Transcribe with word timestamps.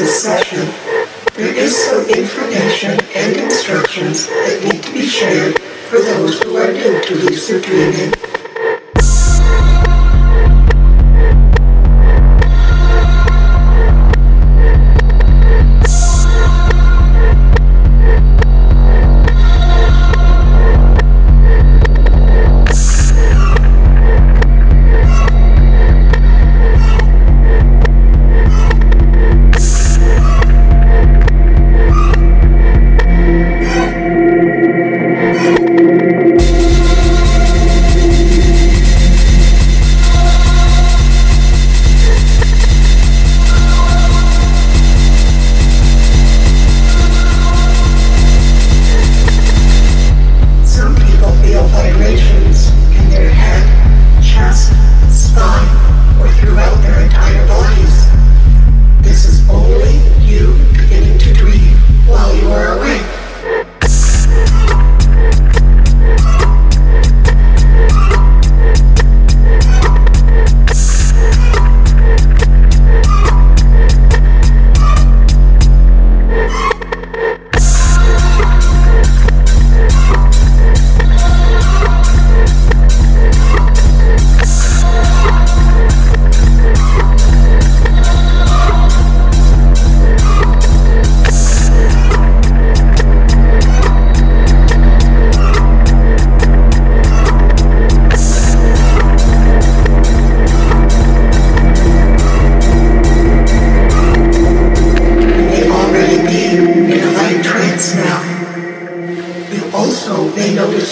this 0.00 0.22
session, 0.22 0.64
there 1.34 1.54
is 1.54 1.76
some 1.76 2.08
information 2.08 2.98
and 3.14 3.36
instructions 3.36 4.26
that 4.28 4.64
need 4.64 4.82
to 4.82 4.92
be 4.94 5.06
shared 5.06 5.60
for 5.60 5.98
those 5.98 6.42
who 6.42 6.56
are 6.56 6.72
new 6.72 7.02
to 7.02 7.14
lucid 7.16 7.62
dreaming. 7.62 8.19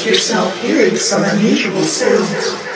yourself 0.09 0.59
hearing 0.62 0.97
some 0.97 1.23
unusual 1.23 1.83
sounds. 1.83 2.68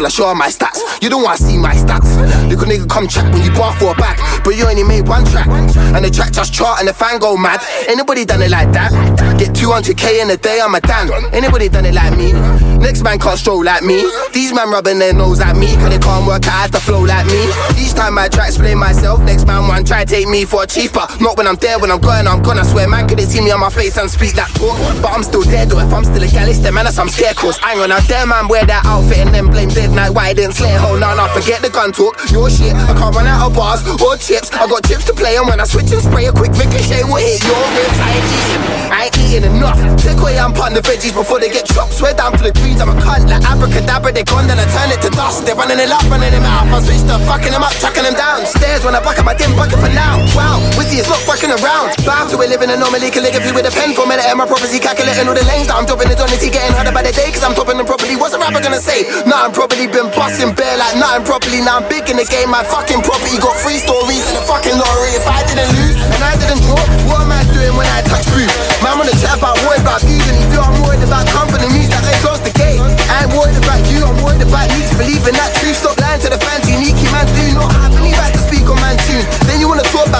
Till 0.00 0.06
I 0.06 0.08
show 0.08 0.28
her 0.28 0.34
my 0.34 0.48
stats. 0.48 0.80
You 1.02 1.10
don't 1.10 1.22
wanna 1.22 1.36
see 1.36 1.58
my 1.58 1.74
stats. 1.74 2.16
Little 2.48 2.64
nigga 2.64 2.88
come 2.88 3.06
chat 3.06 3.30
when 3.32 3.42
you 3.42 3.50
bar 3.52 3.74
for 3.76 3.92
a 3.92 3.94
back, 3.94 4.16
but 4.42 4.56
you 4.56 4.64
only 4.66 4.84
made 4.84 5.06
one 5.06 5.24
track. 5.26 5.48
And 5.48 6.04
the 6.04 6.10
track 6.10 6.32
just 6.32 6.54
chart 6.54 6.80
and 6.80 6.88
the 6.88 6.94
fan 6.94 7.18
go 7.18 7.36
mad. 7.36 7.60
Anybody 7.88 8.24
done 8.24 8.40
it 8.40 8.50
like 8.50 8.72
that? 8.72 8.90
Get 9.38 9.50
200k 9.50 10.22
in 10.22 10.30
a 10.30 10.36
day, 10.36 10.60
I'm 10.60 10.74
a 10.74 10.80
damn. 10.80 11.10
Anybody 11.34 11.68
done 11.68 11.84
it 11.84 11.94
like 11.94 12.16
me? 12.16 12.32
Next 12.80 13.02
man 13.02 13.18
can't 13.18 13.38
stroll 13.38 13.62
like 13.62 13.82
me. 13.82 14.02
These 14.32 14.52
man 14.52 14.70
rubbing 14.70 14.98
their 14.98 15.12
nose 15.12 15.40
at 15.40 15.56
me, 15.56 15.68
cause 15.76 15.90
they 15.90 15.98
can't 15.98 16.26
work 16.26 16.46
out 16.48 16.72
to 16.72 16.80
flow 16.80 17.04
like 17.04 17.26
me. 17.26 17.44
Each 17.76 17.94
time 17.94 18.18
I 18.18 18.28
try 18.28 18.46
to 18.46 18.50
explain 18.50 18.78
myself, 18.78 19.20
next 19.20 19.46
man 19.46 19.68
one 19.68 19.84
try 19.84 20.04
take 20.04 20.28
me 20.28 20.44
for 20.44 20.64
a 20.64 20.66
cheaper. 20.66 21.06
Not 21.20 21.36
when 21.36 21.46
I'm 21.46 21.56
there, 21.56 21.78
when 21.78 21.90
I'm 21.90 22.00
going, 22.00 22.26
I'm 22.26 22.42
gone. 22.42 22.58
I 22.58 22.64
swear, 22.64 22.88
man 22.88 23.06
couldn't 23.06 23.28
see 23.28 23.40
me 23.40 23.50
on 23.52 23.60
my 23.60 23.70
face 23.70 23.96
and 23.96 24.10
speak 24.10 24.34
that 24.34 24.48
talk. 24.56 24.76
But 25.02 25.12
I'm 25.12 25.22
still 25.22 25.42
there 25.44 25.66
though, 25.66 25.78
if 25.78 25.92
I'm 25.92 26.04
still 26.04 26.24
a 26.24 26.26
then 26.26 26.74
man, 26.74 26.86
some 26.90 27.08
scarecrows. 27.08 27.58
Hang 27.58 27.78
on, 27.80 27.90
now 27.90 28.00
dare 28.08 28.26
man 28.26 28.48
wear 28.48 28.64
that 28.66 28.84
outfit 28.84 29.18
and 29.18 29.34
then 29.34 29.50
blame 29.50 29.68
dead 29.68 29.90
night. 29.90 30.10
Why 30.10 30.28
I 30.28 30.34
didn't 30.34 30.54
slay 30.54 30.74
hole? 30.74 30.98
Nah, 30.98 31.14
nah, 31.14 31.28
forget 31.28 31.62
the 31.62 31.70
gun 31.70 31.92
talk. 31.92 32.16
Your 32.32 32.50
shit, 32.50 32.74
I 32.74 32.96
can't 32.96 33.14
run 33.14 33.26
out 33.26 33.46
of 33.46 33.54
bars 33.54 33.84
or 33.86 34.16
chips. 34.16 34.50
I 34.52 34.66
got 34.66 34.84
chips 34.84 35.04
to 35.06 35.14
play, 35.14 35.36
and 35.36 35.46
when 35.46 35.60
I 35.60 35.64
switch 35.64 35.92
and 35.92 36.02
spray 36.02 36.26
a 36.26 36.32
quick 36.32 36.52
ricochet 36.56 37.04
will 37.04 37.20
hit 37.20 37.44
your 37.44 37.60
ribs. 37.76 37.98
I 38.00 38.08
ain't 38.16 38.28
eating, 38.34 38.62
I 38.90 38.98
ain't 39.04 39.18
eating 39.20 39.44
enough. 39.56 39.78
Take 40.00 40.18
away, 40.18 40.38
I'm 40.38 40.52
putting 40.52 40.74
the 40.74 40.82
veggies 40.82 41.14
before 41.14 41.38
they 41.38 41.48
get 41.48 41.66
chopped. 41.66 41.92
Swear 41.92 42.14
down 42.14 42.32
to 42.38 42.42
the 42.42 42.52
greens, 42.70 42.80
I'm 42.80 42.94
a 42.94 42.96
cunt 43.02 43.26
like 43.26 43.42
abracadabra, 43.42 44.12
they 44.14 44.24
gone, 44.24 44.46
then 44.46 44.58
I 44.58 44.66
turn 44.70 44.90
it 44.94 45.02
to 45.02 45.10
dust. 45.10 45.46
They're 45.46 45.58
running 45.58 45.78
it 45.82 45.90
up, 45.90 46.02
running 46.06 46.30
them 46.30 46.46
out. 46.46 46.70
I 46.70 46.78
switch 46.82 47.02
to 47.10 47.18
fucking 47.26 47.50
them 47.50 47.62
up, 47.62 47.74
chucking 47.82 48.06
them 48.06 48.14
down. 48.14 48.46
Stairs 48.46 48.86
when 48.86 48.94
I 48.94 49.02
buck 49.02 49.18
up, 49.18 49.26
I 49.26 49.34
didn't 49.34 49.58
bucket 49.58 49.82
for 49.82 49.90
now. 49.90 50.22
Wow, 50.38 50.62
Wizzy 50.78 51.02
is 51.02 51.08
not 51.10 51.18
fucking 51.26 51.50
around. 51.50 51.98
Bow 52.06 52.30
to 52.30 52.36
a 52.38 52.46
living 52.46 52.70
anomaly, 52.70 53.10
calligraphy 53.10 53.50
with 53.50 53.66
a 53.66 53.74
pen 53.74 53.94
for 53.94 54.06
minute. 54.06 54.26
My 54.38 54.46
prophecy 54.46 54.78
calculating 54.78 55.26
all 55.26 55.34
the 55.34 55.44
lanes 55.50 55.66
that 55.66 55.76
I'm 55.76 55.86
dropping. 55.86 56.10
It's 56.10 56.22
honestly 56.22 56.50
getting 56.50 56.72
harder 56.72 56.94
by 56.94 57.02
the 57.02 57.12
day, 57.12 57.34
cause 57.34 57.42
I'm 57.42 57.54
topping 57.58 57.76
them 57.76 57.86
properly. 57.86 58.14
What's 58.14 58.34
a 58.34 58.38
rapper 58.38 58.62
gonna 58.62 58.80
say? 58.80 59.06
Nah, 59.26 59.50
I'm 59.50 59.52
probably 59.52 59.90
been 59.90 60.08
busting 60.14 60.54
bare 60.54 60.78
like 60.78 60.94
nothing 60.96 61.26
properly. 61.26 61.60
Now 61.60 61.82
I'm 61.82 61.86
big 61.90 62.06
in 62.08 62.16
the 62.16 62.26
game, 62.26 62.50
my 62.54 62.62
fucking 62.62 63.02
property 63.02 63.36
got 63.42 63.56
three 63.60 63.82
stories 63.82 64.24
in 64.30 64.38
a 64.38 64.44
fucking 64.46 64.76
lorry. 64.76 65.12
If 65.18 65.26
I 65.26 65.42
didn't 65.48 65.70
lose 65.74 65.98
and 65.98 66.22
I 66.22 66.38
didn't 66.38 66.62
draw, 66.64 66.80
what 67.10 67.26
am 67.26 67.32
I 67.34 67.42
doing 67.50 67.74
when 67.74 67.88
I 67.90 68.00
touch 68.06 68.26
booth? 68.30 68.52
Man, 68.80 68.96
wanna 68.96 69.16
chat 69.18 69.36
about 69.36 69.58
worried 69.66 69.82
about 69.82 70.02
even 70.06 70.34
if 70.38 70.54
I'm 70.54 70.74
worried 70.86 71.02
about 71.04 71.26
news 71.72 71.88
that 71.88 71.89
they 72.10 72.18
close 72.18 72.42
the 72.42 72.50
gate. 72.58 72.82
I 73.06 73.24
ain't 73.24 73.32
worried 73.32 73.54
about 73.54 73.82
you, 73.86 74.02
I'm 74.02 74.18
worried 74.26 74.42
about 74.42 74.66
you 74.74 74.82
to 74.82 74.94
believe 74.98 75.22
in 75.30 75.34
that 75.38 75.54
truth. 75.62 75.78
Stop 75.78 75.94
lying 76.02 76.18
to 76.26 76.28
the 76.34 76.40
fans, 76.42 76.66
unique 76.66 76.98
man. 77.14 77.26
Do 77.38 77.42
not 77.54 77.70
have 77.78 77.94
any 77.94 78.10
right 78.18 78.34
to 78.34 78.42
speak 78.42 78.66
on 78.66 78.78
man 78.82 78.98
tune. 79.06 79.22
Then 79.46 79.62
you 79.62 79.70
wanna 79.70 79.86
talk 79.94 80.10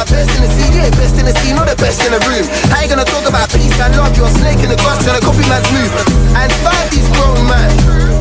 ain't 0.86 0.96
best 0.96 1.18
in 1.18 1.26
the 1.26 1.34
scene 1.42 1.58
or 1.58 1.66
the 1.66 1.76
best 1.76 2.02
in 2.06 2.14
the 2.14 2.22
room. 2.30 2.46
How 2.70 2.82
you 2.82 2.88
gonna 2.88 3.04
talk 3.04 3.26
about 3.26 3.50
peace 3.50 3.74
and 3.82 3.92
love? 3.98 4.14
You're 4.16 4.30
a 4.30 4.38
snake 4.38 4.62
in 4.62 4.70
the 4.70 4.78
grass 4.78 5.02
trying 5.02 5.18
to 5.18 5.24
copy 5.24 5.44
man's 5.50 5.66
move. 5.74 5.90
And 6.38 6.50
find 6.62 6.86
these 6.94 7.08
grown 7.18 7.42
man. 7.50 7.70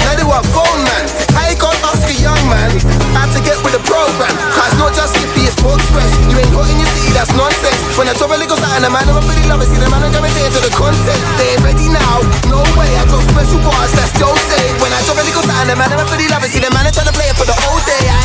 Now 0.01 0.13
they 0.17 0.25
want 0.25 0.45
phone 0.49 0.81
man. 0.83 1.05
How 1.37 1.45
you 1.49 1.57
gonna 1.57 1.78
young 2.19 2.39
man 2.51 2.69
how 3.15 3.27
to 3.31 3.39
get 3.41 3.57
with 3.63 3.73
the 3.73 3.83
program? 3.87 4.31
Cause 4.53 4.73
not 4.77 4.91
just 4.93 5.15
hippie, 5.15 5.47
it's 5.47 5.57
more 5.63 5.75
express. 5.75 6.11
You 6.27 6.35
ain't 6.39 6.53
hot 6.53 6.67
in 6.67 6.77
your 6.77 6.91
city, 6.91 7.11
that's 7.15 7.31
nonsense. 7.33 7.79
When 7.95 8.07
I 8.07 8.13
drop 8.15 8.35
a 8.35 8.37
little 8.37 8.59
something, 8.59 8.83
the 8.83 8.91
man 8.91 9.07
of 9.07 9.17
a 9.17 9.23
pretty 9.23 9.47
lover, 9.47 9.65
see 9.65 9.79
the 9.79 9.89
man 9.89 10.03
I'm 10.03 10.11
coming 10.11 10.31
into 10.35 10.59
the 10.59 10.71
content. 10.75 11.19
They 11.39 11.55
ain't 11.55 11.63
ready 11.63 11.87
now, 11.89 12.21
no 12.51 12.61
way. 12.75 12.91
I 12.99 13.03
drop 13.07 13.23
special 13.31 13.59
bars, 13.63 13.91
that's 13.95 14.13
Jose. 14.19 14.61
When 14.83 14.91
I 14.91 14.99
drop 15.07 15.17
a 15.19 15.25
little 15.25 15.43
something, 15.43 15.67
the 15.71 15.77
man 15.79 15.91
of 15.95 15.99
a 16.03 16.07
pretty 16.07 16.27
lover, 16.27 16.47
see 16.51 16.61
the 16.61 16.71
man 16.75 16.85
I'm 16.85 16.93
trying 16.93 17.09
to 17.09 17.15
play 17.15 17.31
it 17.31 17.37
for 17.39 17.47
the 17.47 17.55
whole 17.55 17.81
day. 17.87 18.03
I 18.11 18.18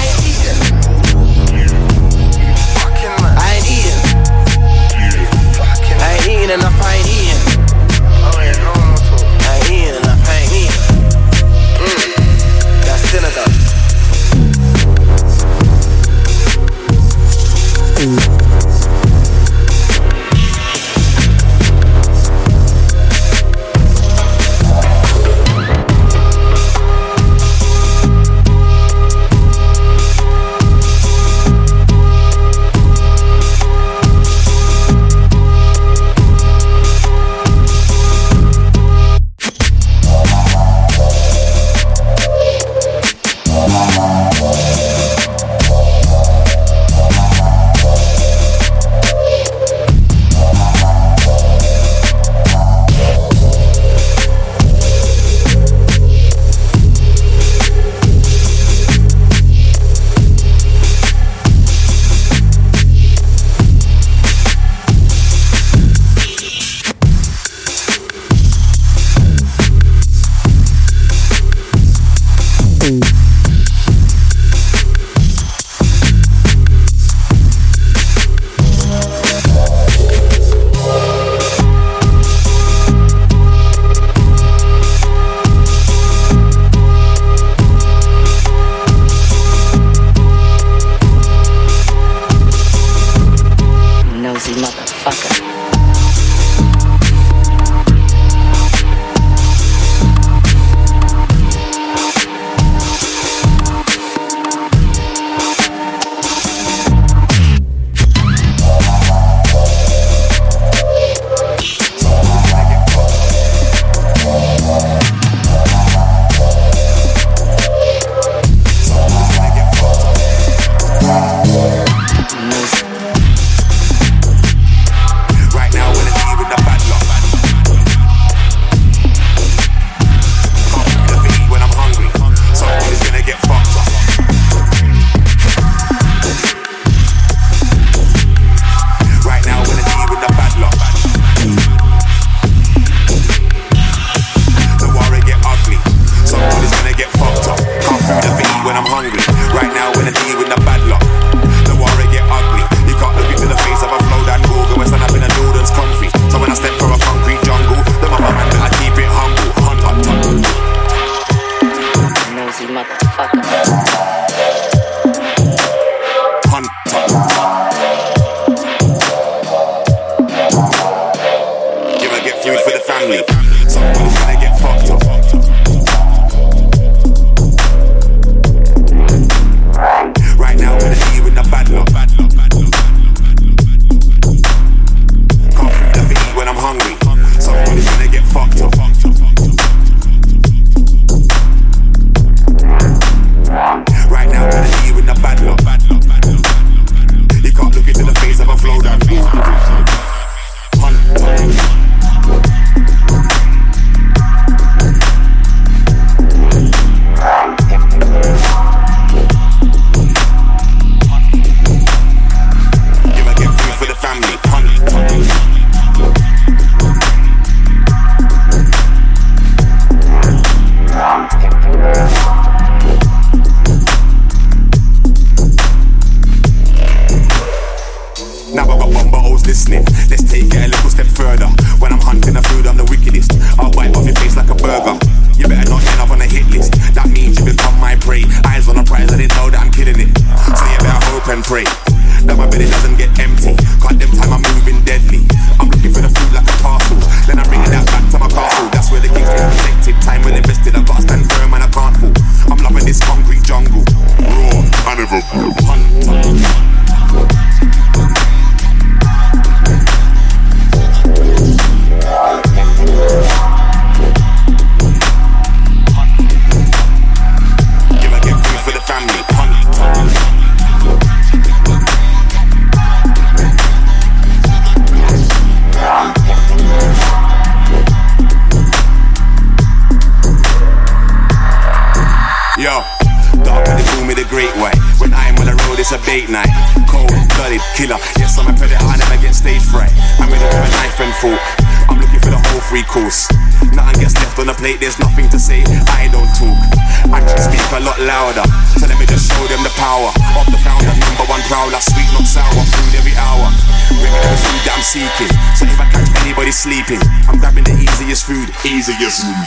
Yes, 309.04 309.44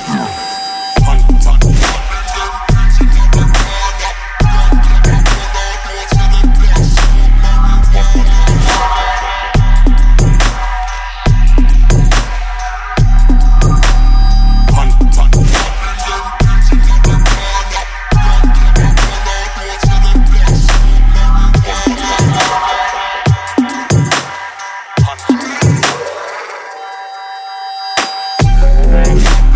Thank 28.90 29.47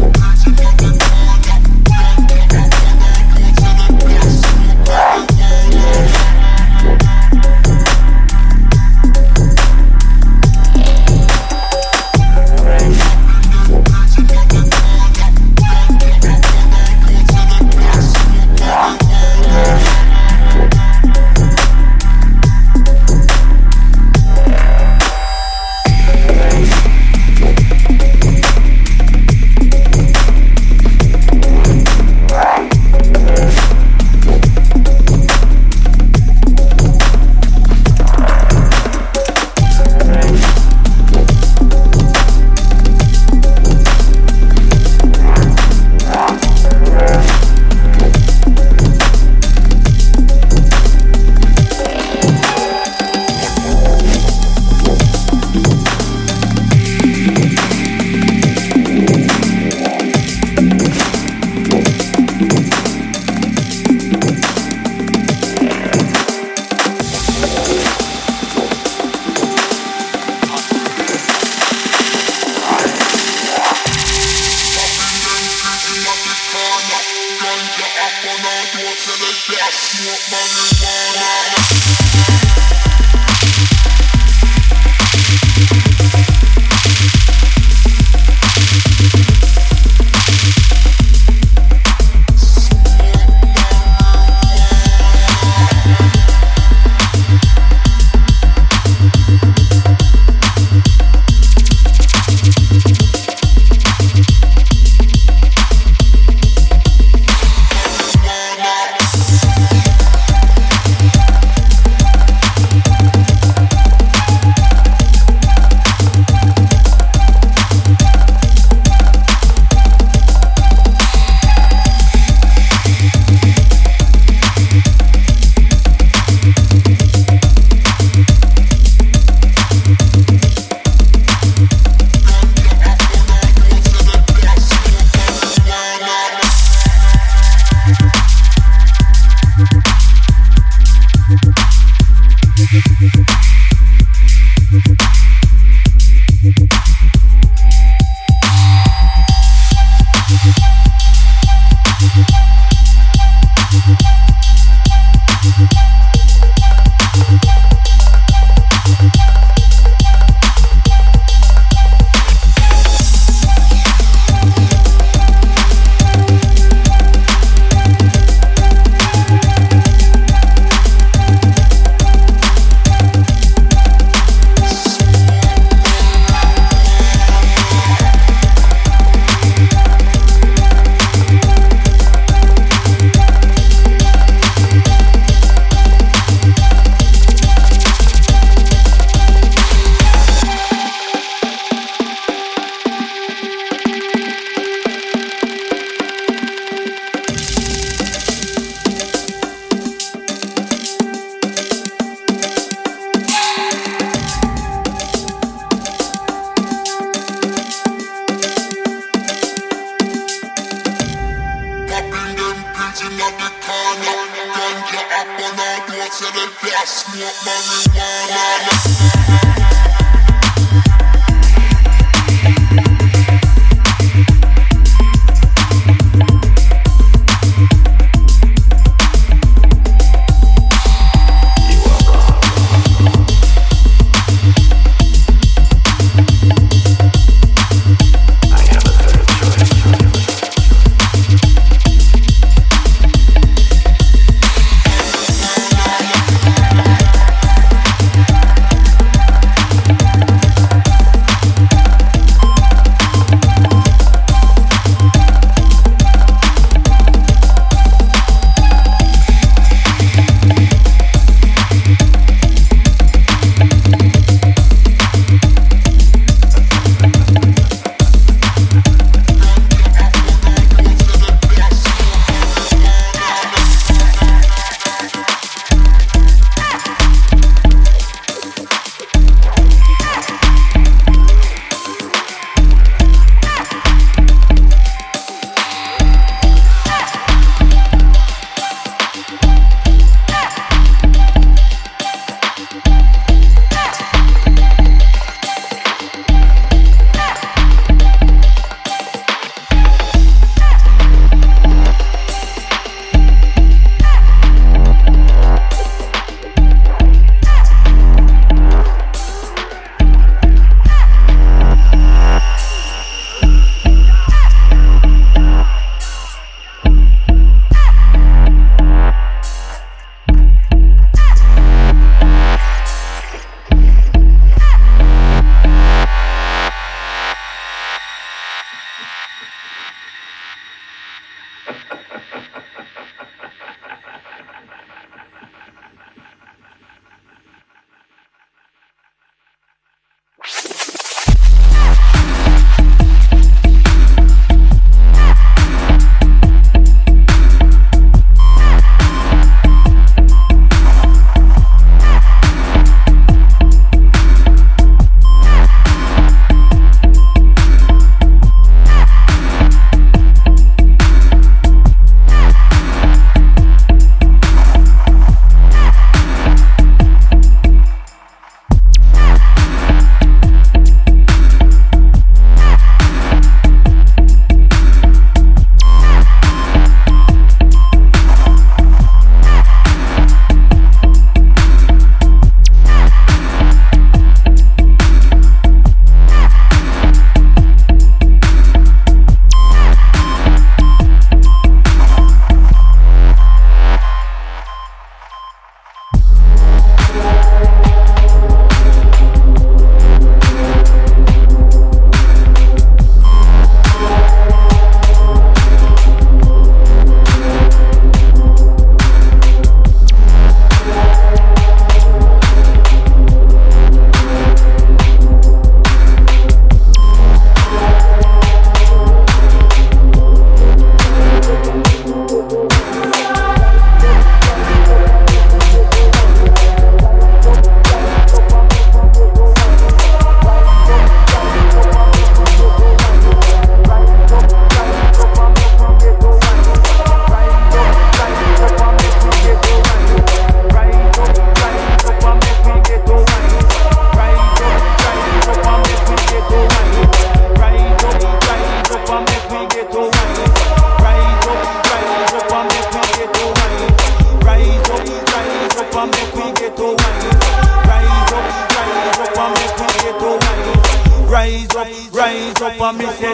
Watch 0.00 0.46
me, 0.46 0.52
watch 0.64 0.80
me, 0.80 0.88
watch 0.88 1.12
me. 1.12 1.19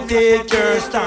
Take 0.08 0.52
your 0.52 0.80
stand, 0.80 1.05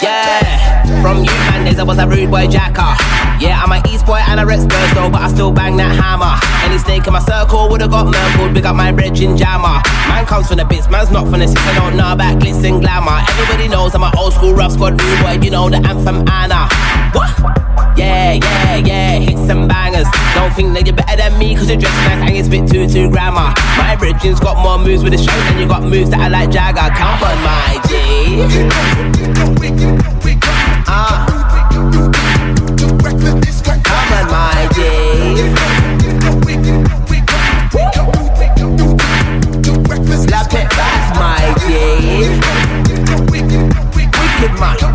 yeah. 0.00 1.02
From 1.02 1.24
you 1.24 1.34
man 1.50 1.64
days 1.64 1.78
I 1.78 1.82
was 1.82 1.98
a 1.98 2.06
rude 2.06 2.30
boy 2.30 2.46
jacker. 2.46 2.94
Yeah, 3.42 3.60
I'm 3.60 3.72
a 3.72 3.82
East 3.90 4.06
boy 4.06 4.22
and 4.28 4.38
a 4.38 4.46
Rex 4.46 4.62
though, 4.62 5.10
but 5.10 5.20
I 5.20 5.28
still 5.28 5.50
bang 5.50 5.76
that 5.76 5.94
hammer. 5.96 6.38
Any 6.64 6.78
snake 6.78 7.06
in 7.06 7.12
my 7.12 7.20
circle 7.20 7.68
would've 7.68 7.90
got 7.90 8.06
murkled, 8.06 8.54
big 8.54 8.64
up 8.64 8.76
my 8.76 8.92
bridge 8.92 9.20
in 9.20 9.36
jammer. 9.36 9.82
Man 10.08 10.24
comes 10.26 10.48
from 10.48 10.58
the 10.58 10.64
bits, 10.64 10.88
man's 10.88 11.10
not 11.10 11.28
from 11.28 11.40
the 11.40 11.48
six, 11.48 11.60
I 11.60 11.74
don't 11.74 11.96
know 11.96 12.12
about 12.12 12.38
glitz 12.38 12.62
and 12.62 12.80
glamour. 12.80 13.18
Everybody 13.28 13.68
knows 13.68 13.94
I'm 13.94 14.04
an 14.04 14.12
old 14.16 14.32
school 14.32 14.54
rough 14.54 14.72
squad 14.72 15.00
rude 15.00 15.20
boy, 15.20 15.38
you 15.42 15.50
know 15.50 15.68
the 15.68 15.78
anthem 15.78 16.22
Anna. 16.28 16.68
What? 17.12 17.61
Yeah, 17.96 18.32
yeah, 18.32 18.76
yeah, 18.76 19.18
hit 19.18 19.36
some 19.46 19.68
bangers. 19.68 20.06
Don't 20.34 20.52
think 20.54 20.72
that 20.74 20.86
you're 20.86 20.96
better 20.96 21.16
than 21.16 21.38
me, 21.38 21.54
cause 21.54 21.68
you're 21.68 21.78
dressed 21.78 21.94
nice 21.96 22.28
and 22.28 22.36
you 22.36 22.44
spit 22.44 22.70
too, 22.70 22.88
too 22.88 23.10
grammar. 23.10 23.52
My 23.76 23.96
Bridget's 23.98 24.40
got 24.40 24.56
more 24.62 24.78
moves 24.78 25.02
with 25.02 25.12
the 25.12 25.18
show 25.18 25.32
than 25.44 25.58
you 25.58 25.66
got 25.66 25.82
moves 25.82 26.10
that 26.10 26.20
I 26.20 26.28
like 26.28 26.50
Jagger. 26.50 26.88
Come 26.96 27.22
on, 27.22 27.36
my 27.44 27.80
G. 27.88 27.92
Ah. 30.88 31.26
Come 33.82 34.12
on, 34.16 34.26
my 34.32 34.68
G. 34.72 34.80
Slap 40.16 40.52
it 40.54 40.68
back, 40.70 41.14
my 41.20 41.54
G. 41.66 41.68
Wicked 43.94 44.58
man. 44.58 44.91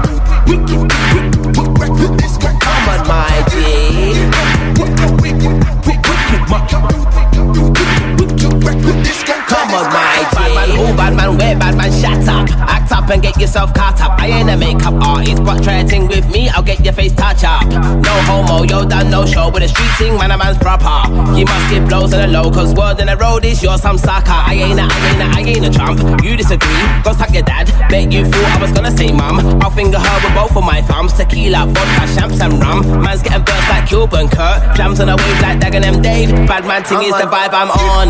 Bad 10.98 11.16
man, 11.16 11.32
who 11.32 11.38
bad 11.38 11.78
man, 11.78 11.92
shut 11.92 12.28
up. 12.28 12.50
Act 12.68 12.92
up 12.92 13.08
and 13.10 13.22
get 13.22 13.40
yourself 13.40 13.72
caught 13.74 14.02
up. 14.02 14.20
I 14.20 14.28
ain't 14.28 14.50
a 14.50 14.58
makeup 14.58 14.96
artist, 14.96 15.44
but 15.46 15.64
try 15.64 15.76
a 15.76 15.86
thing 15.86 16.08
with 16.08 16.28
me, 16.32 16.50
I'll 16.50 16.64
get 16.64 16.84
your 16.84 16.94
face 16.94 17.14
touch 17.14 17.44
up. 17.44 17.68
No 17.68 18.12
homo, 18.26 18.64
yo 18.64 18.84
done 18.84 19.12
no 19.12 19.24
show, 19.26 19.52
but 19.52 19.62
the 19.62 19.68
street 19.68 19.92
thing, 19.98 20.18
man, 20.18 20.32
a 20.32 20.38
man's 20.38 20.58
proper. 20.58 21.08
You 21.38 21.46
must 21.46 21.70
get 21.70 21.88
blows 21.88 22.14
in 22.14 22.20
the 22.20 22.28
low, 22.28 22.50
cause 22.52 22.74
in 23.00 23.08
the 23.08 23.18
road 23.18 23.44
is 23.46 23.62
you're 23.62 23.78
some 23.78 23.98
sucker. 23.98 24.32
I 24.32 24.56
ain't 24.56 24.80
a, 24.80 24.88
I 24.90 25.08
ain't 25.08 25.22
a, 25.22 25.26
I 25.38 25.42
ain't 25.46 25.66
a 25.66 25.70
trump. 25.70 26.00
You 26.24 26.36
disagree, 26.36 26.82
go 27.04 27.14
suck 27.14 27.32
your 27.32 27.44
dad. 27.44 27.68
Bet 27.90 28.12
you 28.12 28.26
thought 28.26 28.58
I 28.58 28.62
was 28.62 28.72
gonna 28.72 28.90
say 28.92 29.12
mum. 29.12 29.40
I'll 29.62 29.70
finger 29.70 30.00
her 30.00 30.20
with 30.26 30.34
both 30.34 30.58
of 30.58 30.64
my 30.64 30.82
thumbs. 30.82 31.14
Tequila, 31.14 31.68
vodka, 31.68 32.08
champs 32.18 32.42
and 32.42 32.60
rum. 32.60 33.04
Man's 33.04 33.22
getting 33.22 33.44
burst 33.44 33.70
like 33.70 33.86
Cuban 33.88 34.30
Kurt. 34.30 34.64
Clams 34.76 35.00
on 35.00 35.10
a 35.10 35.16
wave 35.16 35.42
like 35.42 35.60
Dagan 35.60 35.86
M. 35.86 36.02
Dave. 36.02 36.32
Bad 36.48 36.66
man 36.66 36.84
thing 36.84 37.04
is 37.04 37.14
the 37.14 37.28
vibe 37.30 37.54
I'm 37.54 37.70
on. 37.70 38.08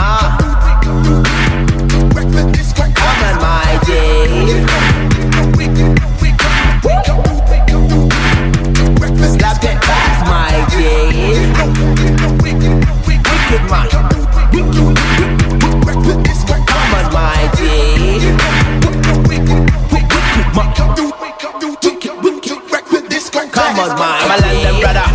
Ah. 0.00 0.38
Come 2.94 3.22
on, 3.24 3.36
my 3.42 3.78
G. 3.84 3.88
Slap 9.34 9.58
my 10.28 10.54
G. 10.70 10.74
Come 11.54 11.74
on, 16.94 17.06
my 17.12 17.38
G. 17.56 17.62
Come 23.50 23.78
on, 23.80 23.88
my 23.98 24.18
I'm 24.20 24.30
a 24.30 24.36
London 24.46 24.76
brother, 24.80 25.06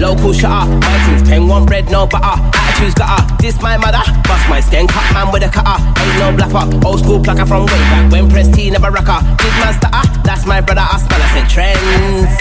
local 0.00 0.32
shutter. 0.32 0.70
My 0.78 0.98
things 1.04 1.22
bread, 1.66 1.90
no 1.90 2.06
butter. 2.06 2.43
Attitudes 2.84 3.00
gutter, 3.00 3.36
this 3.40 3.62
my 3.62 3.78
mother. 3.78 4.04
Bust 4.28 4.48
my 4.48 4.60
skin, 4.60 4.86
cut 4.86 5.08
man 5.14 5.32
with 5.32 5.42
a 5.42 5.48
cutter. 5.48 5.80
Ain't 5.80 6.18
no 6.20 6.36
bluffer, 6.36 6.68
old 6.86 7.00
school 7.00 7.22
plucker 7.22 7.46
from 7.46 7.64
way 7.64 7.80
back 7.88 8.12
when 8.12 8.28
Press 8.28 8.48
T 8.54 8.68
never 8.68 8.90
rocker. 8.90 9.24
Big 9.40 9.54
man 9.56 9.72
stutter, 9.72 10.04
that's 10.22 10.44
my 10.44 10.60
brother. 10.60 10.84
I 10.84 10.98
spell 10.98 11.22
I 11.22 11.28
said 11.32 11.48
trends. 11.48 12.36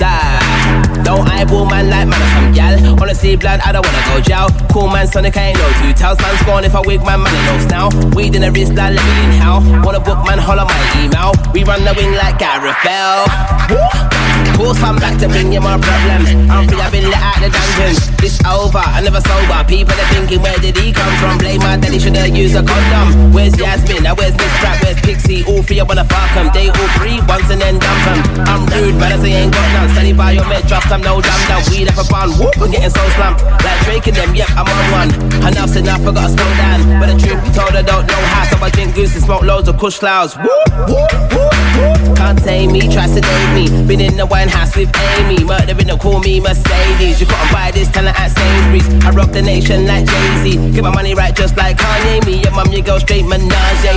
Don't 1.06 1.28
eyeball 1.30 1.66
man 1.66 1.90
like 1.90 2.08
man 2.10 2.22
or 2.22 2.30
some 2.36 2.52
gal. 2.52 2.76
Honestly, 3.02 3.38
blood, 3.38 3.62
I 3.64 3.72
don't 3.72 3.86
wanna 3.86 4.04
go 4.12 4.20
jail. 4.20 4.50
Cool 4.72 4.90
man, 4.90 5.08
Sonic, 5.08 5.38
I 5.38 5.56
ain't 5.56 5.60
no 5.60 5.70
two 5.80 5.94
tails. 5.94 6.20
Man's 6.20 6.44
gone 6.44 6.66
if 6.66 6.76
I 6.76 6.82
wig 6.82 7.02
my 7.04 7.16
man 7.16 7.34
knows 7.48 7.66
now. 7.68 7.88
Weed 8.12 8.36
in 8.36 8.42
the 8.42 8.52
wrist, 8.52 8.74
like 8.74 8.96
let 8.96 9.06
me 9.06 9.24
in 9.24 9.32
hell. 9.40 9.62
Wanna 9.84 10.02
book 10.02 10.28
man, 10.28 10.40
holler 10.40 10.66
my 10.66 10.84
email. 11.00 11.32
We 11.54 11.64
run 11.64 11.86
the 11.86 11.94
wing 11.96 12.14
like 12.20 12.38
Gareth 12.38 12.76
Bale. 12.84 14.23
Course 14.54 14.82
I'm 14.84 14.96
back 14.96 15.18
to 15.20 15.28
bring 15.28 15.52
you 15.52 15.60
my 15.60 15.78
problem. 15.78 16.50
I'm 16.50 16.68
free, 16.68 16.80
I've 16.80 16.92
been 16.92 17.10
let 17.10 17.22
out 17.22 17.40
the 17.42 17.50
dungeon. 17.50 17.96
It's 18.24 18.40
over, 18.46 18.80
I 18.80 19.02
never 19.02 19.20
sober. 19.20 19.60
People 19.68 19.94
are 19.94 20.10
thinking, 20.14 20.42
where 20.42 20.58
did 20.60 20.78
he 20.78 20.94
come 20.94 21.14
from? 21.18 21.38
Blame 21.38 21.60
my 21.60 21.76
daddy, 21.76 22.00
should've 22.00 22.32
used 22.36 22.56
a 22.56 22.64
condom. 22.64 23.34
Where's 23.34 23.58
Yasmin? 23.58 24.04
Now 24.04 24.16
where's 24.16 24.36
Miss 24.38 24.54
Trap? 24.62 24.82
Where's 24.84 25.00
Pixie? 25.02 25.44
All 25.46 25.64
three, 25.64 25.80
I 25.80 25.84
wanna 25.84 26.06
fuck 26.06 26.32
'em. 26.38 26.50
They 26.54 26.70
all 26.70 26.90
three, 27.00 27.20
once 27.28 27.50
and 27.50 27.60
then 27.60 27.80
dump 27.80 28.08
'em. 28.08 28.20
I'm 28.48 28.66
rude, 28.72 29.00
but 29.00 29.12
I 29.12 29.18
say 29.20 29.34
ain't 29.34 29.52
got 29.52 29.68
none. 29.74 29.90
Study 29.94 30.14
by 30.14 30.32
your 30.32 30.46
med, 30.46 30.68
trust 30.68 30.92
I'm 30.92 31.02
no 31.02 31.20
dumb 31.20 31.44
down. 31.50 31.62
Weed 31.72 31.90
up 31.90 31.98
a 31.98 32.06
bun, 32.08 32.30
whoop, 32.38 32.56
I'm 32.62 32.72
getting 32.72 32.90
so 32.90 33.04
slumped. 33.16 33.42
Like 33.66 33.80
Drake 33.86 34.08
and 34.08 34.16
them, 34.16 34.36
yep, 34.36 34.50
I'm 34.56 34.70
on 34.70 34.86
one. 34.92 35.10
Enough's 35.44 35.76
enough, 35.76 36.08
I 36.08 36.12
gotta 36.14 36.30
slow 36.30 36.52
down. 36.62 36.80
But 37.00 37.08
the 37.12 37.18
truth 37.20 37.44
be 37.44 37.50
told, 37.52 37.76
I 37.76 37.82
don't 37.82 38.06
know 38.08 38.22
how. 38.32 38.46
So 38.48 38.64
I 38.64 38.70
drink 38.70 38.96
goose 38.96 39.16
and 39.16 39.24
smoke 39.24 39.44
loads 39.44 39.68
of 39.68 39.78
kush 39.78 39.98
clouds. 39.98 40.38
Whoop, 40.38 40.70
whoop, 40.88 41.12
whoop, 41.34 41.54
whoop. 41.76 42.18
Can't 42.18 42.40
tame 42.44 42.72
me, 42.72 42.82
try 42.88 43.08
to 43.08 43.14
sedate 43.14 43.50
me. 43.58 43.66
Been 43.88 44.00
in 44.00 44.16
the 44.16 44.26
Winehouse 44.44 44.76
with 44.76 44.92
Amy. 44.96 45.44
Murdering 45.44 45.88
the 45.88 45.98
call 45.98 46.20
me 46.20 46.40
Mercedes. 46.40 47.20
You 47.20 47.26
couldn't 47.26 47.52
buy 47.52 47.72
this 47.72 47.90
talent 47.90 48.20
at 48.20 48.32
Sainsbury's. 48.32 49.06
I 49.06 49.12
rock 49.12 49.32
the 49.32 49.42
nation 49.42 49.88
like 49.88 50.06
Jay-Z. 50.06 50.72
Get 50.72 50.84
my 50.84 50.94
money 50.94 51.14
right 51.14 51.36
just 51.36 51.56
like 51.56 51.78
Kanye. 51.78 52.26
Me 52.26 52.44
and 52.44 52.56
mum, 52.56 52.72
you 52.72 52.84
go 52.84 53.00
straight 53.00 53.26
menage. 53.26 53.52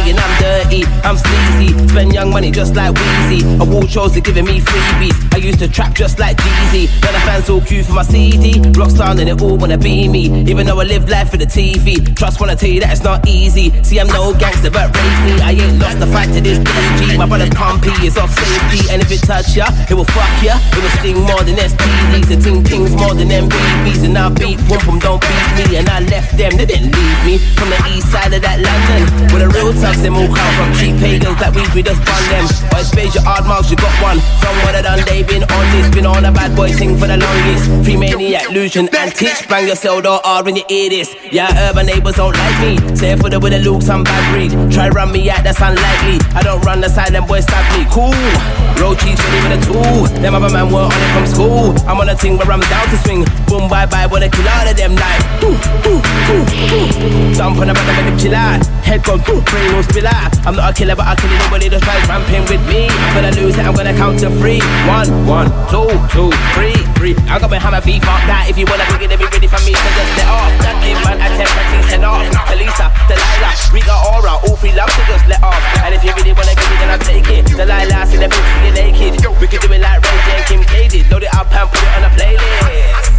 And 0.07 0.19
I'm 0.19 0.41
dirty, 0.41 0.85
I'm 1.03 1.17
sleazy. 1.17 1.89
Spend 1.89 2.13
young 2.13 2.31
money 2.31 2.51
just 2.51 2.75
like 2.77 2.95
Weezy. 2.95 3.61
Award 3.61 3.91
shows 3.91 4.17
are 4.17 4.21
giving 4.21 4.45
me 4.45 4.61
freebies. 4.61 5.35
I 5.35 5.39
used 5.39 5.59
to 5.59 5.69
trap 5.69 5.95
just 5.95 6.19
like 6.19 6.37
Jeezy. 6.37 6.87
Now 7.03 7.13
the 7.13 7.21
fans 7.27 7.51
all 7.51 7.61
queue 7.61 7.83
for 7.83 7.95
my 7.95 8.03
CD. 8.03 8.61
Rock 8.79 8.91
Rockstar 8.91 9.19
and 9.19 9.19
they 9.19 9.45
all 9.45 9.57
wanna 9.57 9.79
be 9.79 10.09
me. 10.09 10.27
Even 10.51 10.67
though 10.67 10.81
I 10.81 10.85
live 10.85 11.09
life 11.09 11.31
for 11.31 11.39
the 11.39 11.47
TV. 11.47 12.15
Trust 12.15 12.41
wanna 12.41 12.57
tell 12.57 12.71
you 12.71 12.81
that 12.81 12.93
it's 12.93 13.03
not 13.03 13.27
easy. 13.27 13.73
See, 13.83 13.99
I'm 13.99 14.07
no 14.09 14.33
gangster, 14.35 14.71
but 14.71 14.95
rate 14.95 15.21
me. 15.27 15.41
I 15.43 15.53
ain't 15.53 15.81
lost 15.81 15.99
the 15.99 16.07
fight 16.07 16.33
to 16.35 16.41
this 16.41 16.59
DG. 16.59 17.19
My 17.19 17.27
brother's 17.27 17.51
pumpy 17.51 17.91
is 18.07 18.17
off 18.17 18.31
safety. 18.31 18.93
And 18.93 19.03
if 19.03 19.11
it 19.11 19.23
touch 19.27 19.57
ya, 19.57 19.67
it 19.91 19.95
will 19.95 20.05
fuck 20.05 20.36
ya. 20.43 20.57
It 20.73 20.83
will 20.83 20.95
sting 21.01 21.21
more 21.23 21.43
than 21.43 21.57
STDs. 21.57 22.27
The 22.29 22.37
ting 22.37 22.63
tings 22.65 22.93
more 22.93 23.15
than 23.15 23.29
MBBs. 23.29 24.05
And 24.05 24.19
I 24.19 24.29
beat 24.31 24.61
whoop 24.69 24.87
'em, 24.89 24.99
don't 24.99 25.21
beat 25.21 25.49
me. 25.57 25.77
And 25.77 25.89
I 25.89 26.01
left 26.01 26.37
them, 26.37 26.57
they 26.57 26.67
didn't 26.67 26.93
leave 26.95 27.21
me. 27.25 27.39
From 27.57 27.71
the 27.71 27.79
east 27.95 28.11
side 28.11 28.33
of 28.33 28.43
that 28.43 28.61
London. 28.61 29.03
Where 29.33 29.43
the 29.45 29.49
real 29.49 29.73
thugs, 29.73 30.03
them 30.03 30.17
all 30.17 30.29
come 30.29 30.53
from. 30.57 30.69
Cheap 30.79 31.01
pagans 31.01 31.41
like 31.41 31.55
we, 31.75 31.83
just 31.83 32.03
bun 32.05 32.23
them. 32.31 32.47
It's 32.77 32.89
space 32.89 33.15
your 33.15 33.25
hard 33.25 33.47
marks, 33.47 33.71
you 33.71 33.77
got 33.77 33.93
one. 34.03 34.21
From 34.41 34.55
what 34.63 34.75
I 34.75 34.83
done, 34.83 35.03
they 35.07 35.23
been 35.23 35.43
on 35.43 35.65
this. 35.73 35.89
Been 35.95 36.07
on 36.07 36.25
a 36.25 36.33
bad 36.33 36.55
boy 36.55 36.71
thing 36.73 36.97
for 36.99 37.07
the 37.07 37.17
longest. 37.17 37.65
Free 37.85 37.97
maniac, 37.97 38.51
illusion, 38.51 38.89
and 38.97 39.15
teach. 39.15 39.49
Bang 39.49 39.67
your 39.67 39.77
cell 39.77 40.01
door 40.01 40.21
hard 40.25 40.45
when 40.47 40.57
you 40.57 40.65
hear 40.69 40.91
this. 40.91 41.15
Yeah, 41.33 41.49
urban 41.69 41.87
neighbors 41.87 42.17
don't 42.17 42.37
like 42.37 42.59
me. 42.61 42.97
Say 42.97 43.17
for 43.17 43.31
the 43.31 43.41
with 43.41 43.53
the 43.53 43.59
looks, 43.59 43.89
I'm 43.89 44.05
bad 44.05 44.25
breed. 44.33 44.53
Try 44.73 44.89
run 44.89 45.13
me 45.13 45.31
out, 45.31 45.43
that's 45.45 45.61
unlikely. 45.61 46.21
I 46.35 46.43
don't 46.43 46.63
run 46.65 46.81
the 46.81 46.89
side, 46.89 47.13
them 47.13 47.27
boys 47.27 47.45
stab 47.45 47.65
me. 47.77 47.87
Cool. 47.91 48.15
Road 48.81 48.99
cheese 48.99 49.19
with 49.43 49.59
a 49.59 49.61
tool. 49.67 50.07
Them 50.27 50.43
other 50.43 50.51
man 50.51 50.75
were 50.75 50.83
on 50.83 50.91
it 50.91 51.11
from 51.15 51.27
school. 51.31 51.71
I'm 51.87 52.03
on 52.03 52.11
a 52.11 52.19
thing 52.19 52.35
where 52.35 52.51
I'm 52.51 52.59
down 52.67 52.83
to 52.91 52.99
swing. 53.07 53.23
Boom, 53.47 53.71
bye 53.71 53.87
bye, 53.87 54.11
wanna 54.11 54.27
kill 54.27 54.43
all 54.43 54.67
of 54.67 54.75
them 54.75 54.99
like. 54.99 55.23
Ooh, 55.47 55.55
ooh, 55.87 56.03
ooh. 56.03 57.31
Jump 57.31 57.63
on 57.63 57.71
the 57.71 57.75
back, 57.79 57.87
make 57.95 58.11
them 58.11 58.19
chill 58.19 58.35
out. 58.35 58.59
Head 58.83 59.07
gone, 59.07 59.23
ooh, 59.31 59.39
brain 59.47 59.71
will 59.71 59.87
spill 59.87 60.11
out. 60.11 60.35
I'm 60.43 60.59
not 60.59 60.67
a 60.67 60.75
killer, 60.75 60.99
but 60.99 61.07
I 61.07 61.15
kill 61.15 61.31
anybody 61.31 61.71
that 61.71 61.79
tries 61.79 62.03
ramping 62.11 62.43
with 62.51 62.59
me. 62.67 62.91
I'm 62.91 63.15
gonna 63.15 63.39
lose 63.39 63.55
it, 63.55 63.63
I'm 63.63 63.79
gonna 63.79 63.95
count 63.95 64.19
to 64.27 64.35
three. 64.43 64.59
One, 64.91 65.07
one, 65.31 65.47
two, 65.71 65.95
two, 66.11 66.35
three, 66.59 66.75
three. 66.99 67.15
I 67.31 67.39
got 67.39 67.47
my 67.47 67.63
hammer 67.63 67.79
feet, 67.79 68.03
fuck 68.03 68.19
that. 68.27 68.51
If 68.51 68.59
you 68.59 68.67
wanna 68.67 68.83
bring 68.91 69.07
it, 69.07 69.15
then 69.15 69.23
be 69.23 69.31
ready 69.31 69.47
for 69.47 69.63
me. 69.63 69.79
So 69.79 69.89
just 69.95 70.11
let 70.19 70.27
off. 70.27 70.51
That 70.67 70.75
big 70.83 70.99
man, 71.07 71.23
I 71.23 71.31
tell 71.39 71.47
my 71.47 71.63
teeth, 71.71 71.87
send 71.87 72.03
off. 72.03 72.27
Elisa, 72.51 72.91
Delilah, 73.07 73.55
Rika, 73.71 73.95
Aura, 74.11 74.43
all 74.43 74.59
three 74.59 74.75
love 74.75 74.91
to 74.91 75.03
just 75.07 75.23
let 75.31 75.39
off. 75.47 75.63
And 75.87 75.95
if 75.95 76.03
you 76.03 76.11
really 76.19 76.35
wanna 76.35 76.59
give 76.59 76.67
me, 76.67 76.77
then 76.83 76.91
I'll 76.91 77.07
take 77.07 77.31
it. 77.31 77.47
Delilah, 77.47 78.11
see 78.11 78.19
the 78.19 78.27
bitch, 78.27 78.75
naked. 78.75 79.23
We 79.39 79.47
could 79.47 79.63
do 79.63 79.71
it 79.71 79.79
like 79.79 80.03
and 80.16 80.16
Kim 80.47 80.63
K. 80.65 80.89
Load 81.11 81.23
it 81.23 81.35
up 81.35 81.53
and 81.53 81.69
put 81.71 81.83
it 81.83 81.89
on 81.97 82.05
a 82.05 82.11
playlist. 82.15 83.17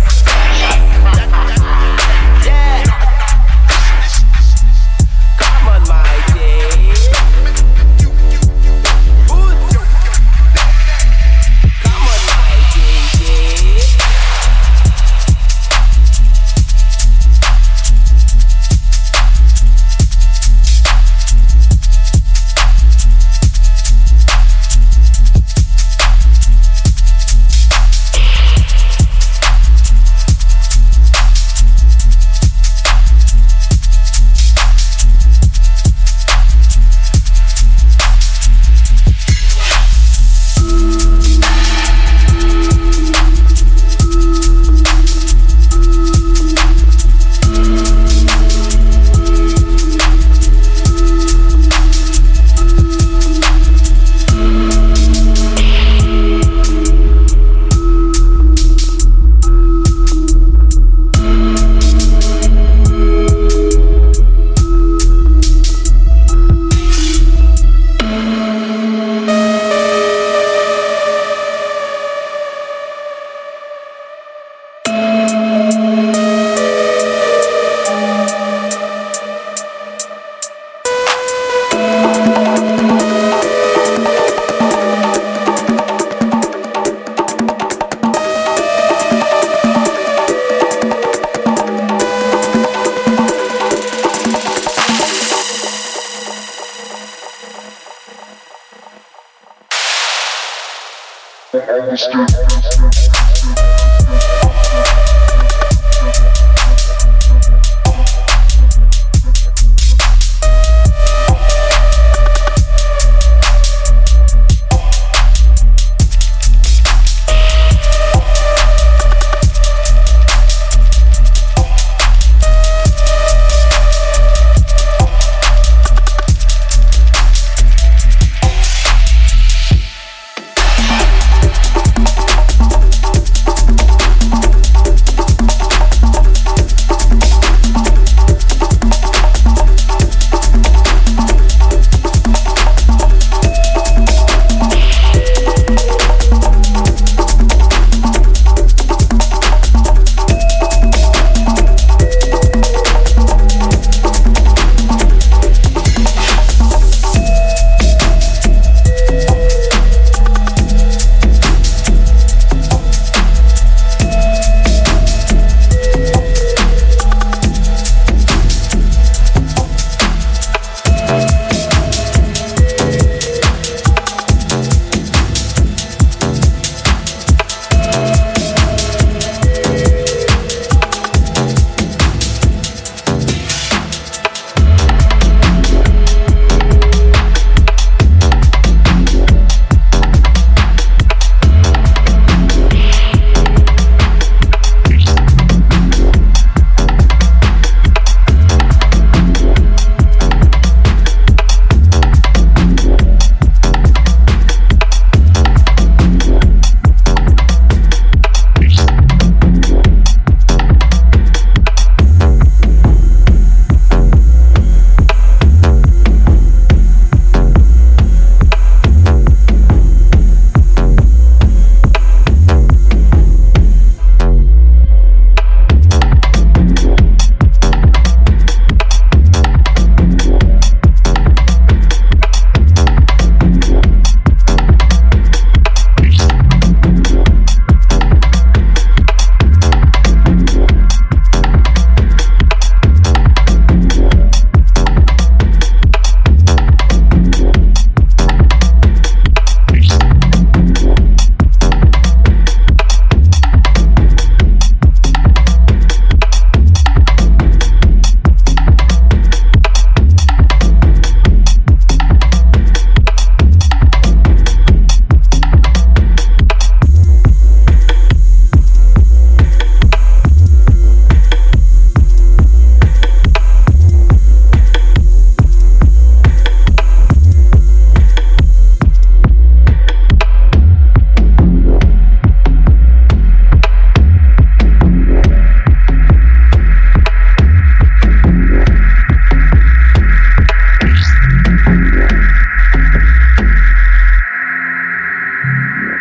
Yeah. 295.50 295.97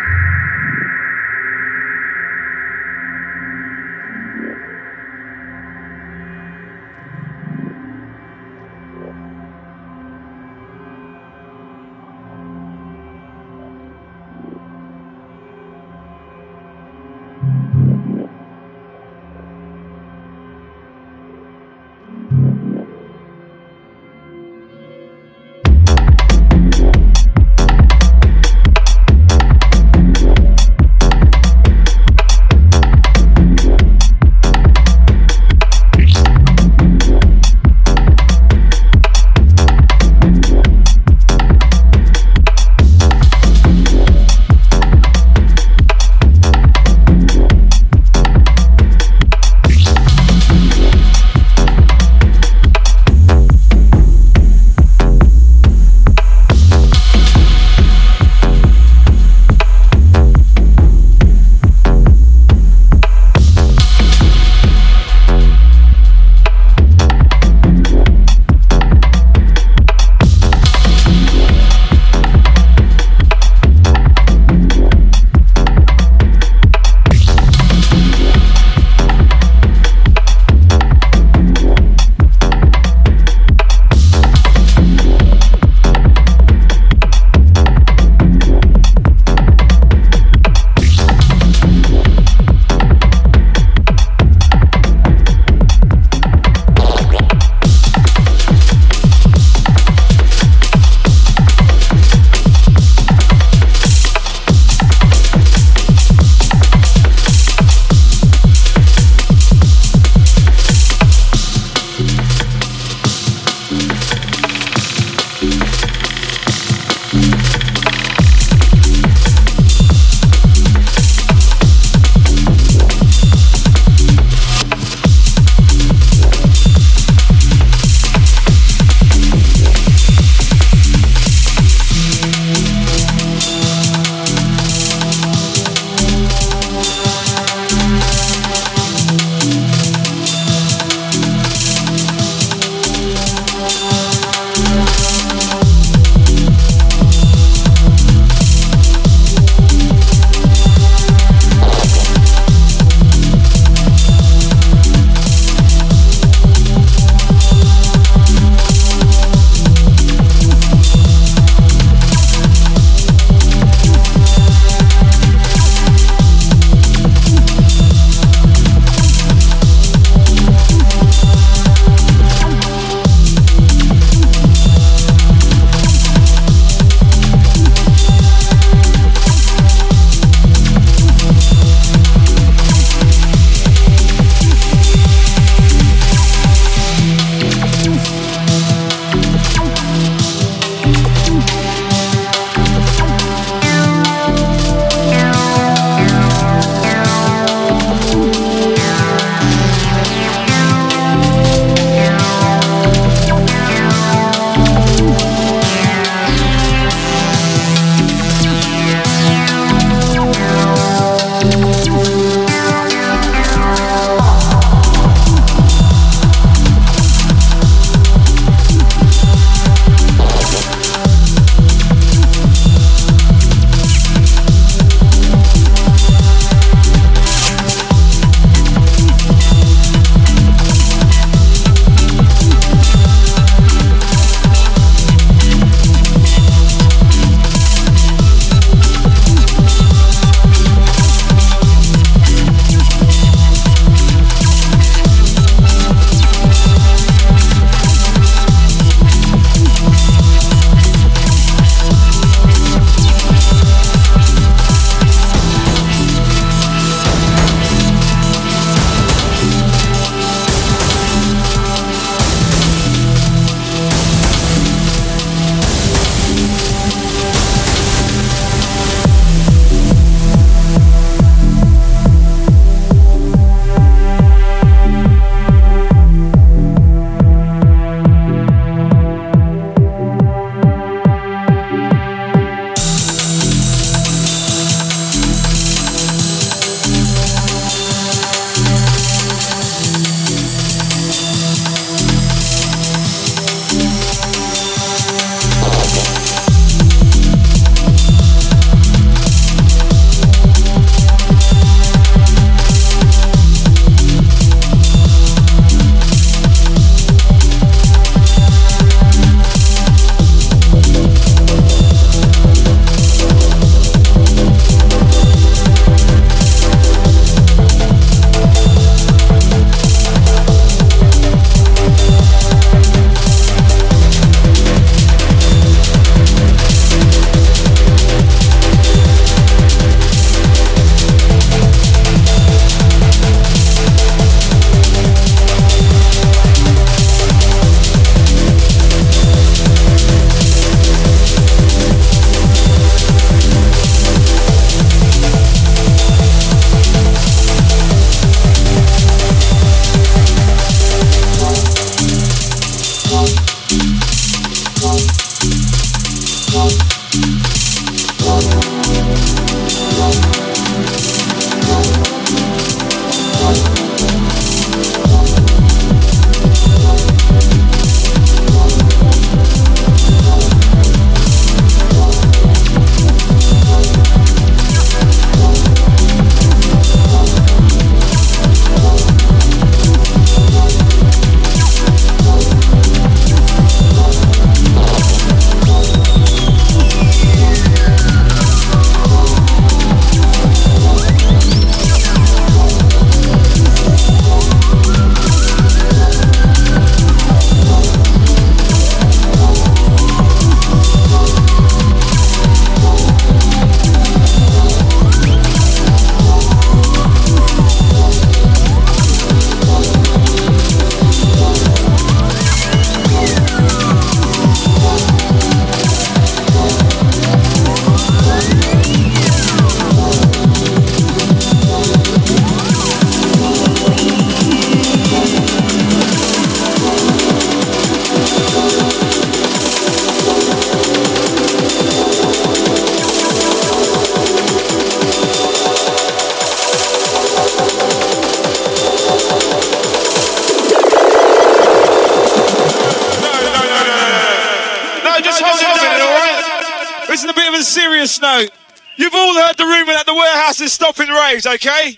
The 449.57 449.65
rumour 449.65 449.93
that 449.93 450.05
the 450.05 450.13
warehouse 450.13 450.61
is 450.61 450.73
stopping 450.73 451.09
raves, 451.09 451.45
okay? 451.45 451.97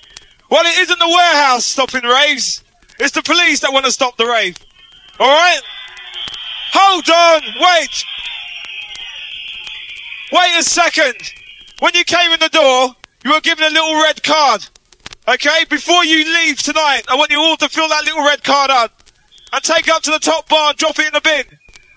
Well, 0.49 0.66
it 0.66 0.80
isn't 0.80 0.99
the 0.99 1.07
warehouse 1.07 1.66
stopping 1.66 2.03
raves. 2.03 2.64
It's 2.99 3.12
the 3.12 3.22
police 3.22 3.60
that 3.62 3.72
want 3.72 3.86
to 3.86 3.91
stop 3.91 4.18
the 4.18 4.26
rave. 4.26 4.57
All 5.20 5.28
right? 5.28 5.62
Hold 6.74 7.10
on. 7.10 7.41
Wait. 7.60 8.05
Wait 10.32 10.60
a 10.60 10.64
second. 10.64 11.16
When 11.80 11.93
you 11.93 12.03
came 12.03 12.32
in 12.32 12.39
the 12.39 12.49
door, 12.49 12.95
you 13.24 13.32
were 13.32 13.41
given 13.41 13.66
a 13.66 13.70
little 13.70 14.01
red 14.01 14.24
card. 14.24 14.66
Okay? 15.28 15.66
Before 15.70 16.03
you 16.03 16.26
leave 16.26 16.62
tonight, 16.62 17.03
I 17.07 17.16
want 17.16 17.32
you 17.32 17.39
all 17.39 17.57
to 17.57 17.70
fill 17.70 17.89
that 17.89 18.05
little 18.05 18.24
red 18.24 18.43
card 18.43 18.72
out 18.72 18.91
and 19.53 19.64
take 19.64 19.88
it 19.88 19.93
up 19.93 20.01
to 20.03 20.12
the 20.12 20.20
top 20.20 20.49
bar 20.49 20.70
and 20.70 20.78
drop 20.78 20.97
it 20.99 21.07
in 21.07 21.14
the 21.14 21.22
bin. 21.22 21.43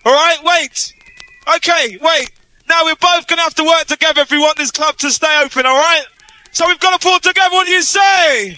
All 0.05 0.13
right? 0.13 0.39
Wait. 0.43 0.93
Okay, 1.57 1.99
wait. 2.01 2.31
Now 2.73 2.87
we're 2.87 2.95
both 2.95 3.27
going 3.27 3.37
to 3.37 3.43
have 3.43 3.55
to 3.57 3.65
work 3.65 3.85
together 3.85 4.23
if 4.23 4.31
we 4.31 4.39
want 4.39 4.57
this 4.57 4.71
club 4.71 4.97
to 4.97 5.11
stay 5.11 5.43
open, 5.45 5.67
all 5.67 5.77
right? 5.77 6.05
So 6.53 6.67
we've 6.67 6.81
got 6.81 6.99
to 6.99 7.07
pull 7.07 7.21
together. 7.21 7.53
What 7.53 7.67
do 7.67 7.73
you 7.73 7.83
say? 7.83 8.57